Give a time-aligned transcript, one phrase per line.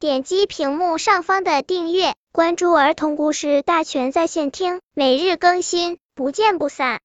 [0.00, 7.00] 点击屏幕上方的订阅，关注儿童故事大全在线听，每日更新，不见不散。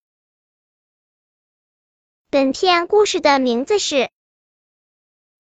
[2.30, 3.96] 本片故事的名字是《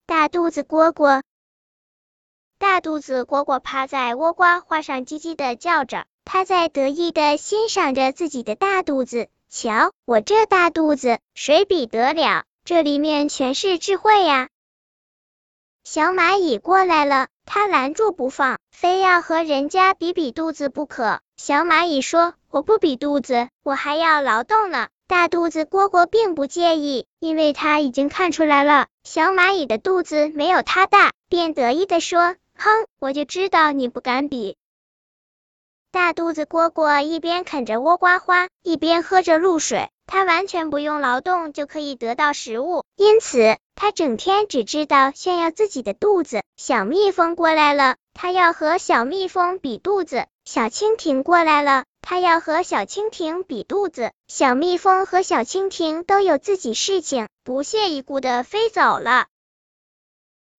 [0.07, 1.19] 大肚子蝈蝈》。
[2.57, 9.29] 大肚子蝈蝈趴在倭瓜花上，叽叽的叫着，它在得意的欣赏着自己的大肚子。
[9.51, 12.45] 瞧，我这大肚子，谁比得了？
[12.65, 14.49] 这里面全是智慧呀！
[15.83, 21.19] 小蚂蚁过来了，它拦住不放，非要和人家比比肚子不可。
[21.35, 34.55] 小蚂蚁说：“我不比肚子，我还要劳动呢。”大肚子蝈蝈并不介意，因为它已经看出来了，小蚂蚁的肚子没有它大，便得意的说：“哼，我就知道你不敢比。”
[35.91, 39.89] 大肚子蝈蝈一边啃着倭瓜花，一边喝着露水。
[40.05, 46.41] 它完全不用劳动就可以得到食物，因此它整天只知道炫耀自己的肚子。
[46.55, 54.11] 小蜜蜂过来了，它要和小蜜蜂比肚子；小蜻蜓过来了，它要和小蜻蜓比肚子。
[54.27, 59.25] 小蜜蜂和小蜻蜓都有自己事情，不屑一顾的飞走了。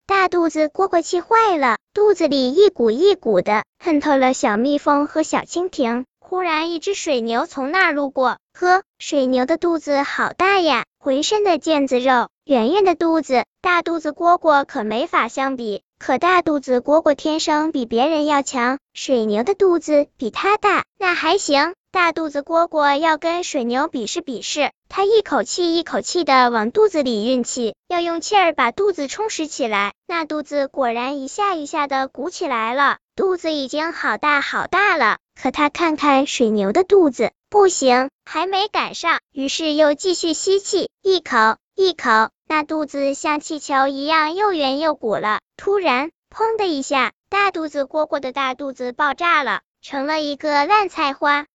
[0.06, 6.04] 大肚子蝈蝈气坏了，肚子里一鼓一鼓的，恨透了小蜜蜂和小蜻蜓。
[6.26, 8.38] 忽然，一只水牛从那儿路过。
[8.54, 13.44] 呵，水牛的肚子好大呀，浑身的腱子肉，圆圆的肚子。
[13.60, 15.82] 大肚子蝈蝈可没法相比。
[15.98, 21.74] 可大肚子蝈蝈天生比别人要强，水牛的肚子比它大，那还行。
[21.94, 29.92] 大肚子蝈蝈要跟水牛比试比试，它一口气一口气的往肚子里运气，要用气儿把肚子充实起来。
[30.08, 35.18] 那肚子果然一下一下的鼓起来了，肚子已经好大好大了。
[35.40, 39.20] 可他看看水牛的肚子，不行，还没赶上。
[39.30, 45.38] 于是又继续吸气，一口一口，那肚子像气球一样又圆又鼓了。
[45.56, 51.46] 突然，砰的一下，大肚子蝈蝈的大肚子爆炸了，成了一个烂菜花。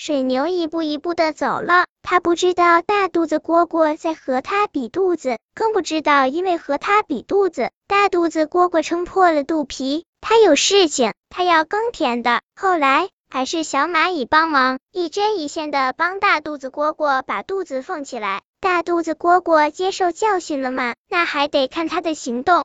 [0.00, 10.04] 水牛一步一步的走了，他不知道大肚子蝈蝈在和他比肚子，更不知道因为和他比肚子，大肚子蝈蝈撑破了肚皮。
[10.20, 12.42] 他有事情，他要耕田的。
[12.54, 18.42] 后来还是小蚂蚁帮忙，一针一线的帮大肚子蝈蝈把肚子缝起来。
[18.60, 20.94] 大肚子蝈蝈接受教训了吗？
[21.08, 22.64] 那还得看他的行动。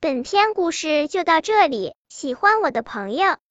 [0.00, 3.36] 本篇故事就到这里，喜欢我的朋友